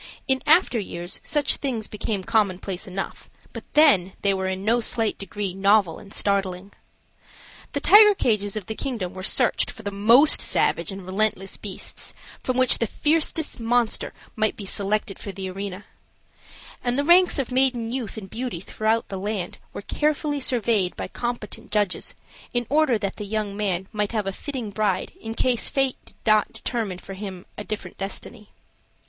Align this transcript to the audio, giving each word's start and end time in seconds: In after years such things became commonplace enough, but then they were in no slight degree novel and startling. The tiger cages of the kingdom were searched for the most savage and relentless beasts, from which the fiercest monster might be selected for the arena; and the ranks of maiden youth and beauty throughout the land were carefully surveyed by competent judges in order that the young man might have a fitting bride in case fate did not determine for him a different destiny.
In 0.27 0.41
after 0.47 0.79
years 0.79 1.19
such 1.23 1.57
things 1.57 1.85
became 1.85 2.23
commonplace 2.23 2.87
enough, 2.87 3.29
but 3.53 3.63
then 3.75 4.13
they 4.23 4.33
were 4.33 4.47
in 4.47 4.65
no 4.65 4.79
slight 4.79 5.19
degree 5.19 5.53
novel 5.53 5.99
and 5.99 6.11
startling. 6.11 6.71
The 7.73 7.81
tiger 7.81 8.15
cages 8.15 8.55
of 8.55 8.65
the 8.65 8.73
kingdom 8.73 9.13
were 9.13 9.21
searched 9.21 9.69
for 9.69 9.83
the 9.83 9.91
most 9.91 10.41
savage 10.41 10.91
and 10.91 11.05
relentless 11.05 11.55
beasts, 11.55 12.15
from 12.41 12.57
which 12.57 12.79
the 12.79 12.87
fiercest 12.87 13.59
monster 13.59 14.11
might 14.35 14.55
be 14.57 14.65
selected 14.65 15.19
for 15.19 15.31
the 15.31 15.47
arena; 15.51 15.85
and 16.83 16.97
the 16.97 17.03
ranks 17.03 17.37
of 17.37 17.51
maiden 17.51 17.91
youth 17.91 18.17
and 18.17 18.31
beauty 18.31 18.59
throughout 18.59 19.07
the 19.09 19.19
land 19.19 19.59
were 19.71 19.83
carefully 19.83 20.39
surveyed 20.39 20.95
by 20.95 21.07
competent 21.07 21.69
judges 21.71 22.15
in 22.55 22.65
order 22.71 22.97
that 22.97 23.17
the 23.17 23.23
young 23.25 23.55
man 23.55 23.87
might 23.91 24.13
have 24.13 24.25
a 24.25 24.31
fitting 24.33 24.71
bride 24.71 25.11
in 25.21 25.35
case 25.35 25.69
fate 25.69 25.97
did 26.05 26.15
not 26.25 26.51
determine 26.51 26.97
for 26.97 27.13
him 27.13 27.45
a 27.55 27.63
different 27.63 27.99
destiny. 27.99 28.49